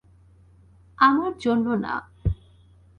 আমার 0.97 1.31
জন্য 1.39 1.65
না। 1.75 1.93